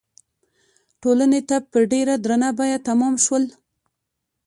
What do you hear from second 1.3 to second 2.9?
ته په ډېره درنه بیه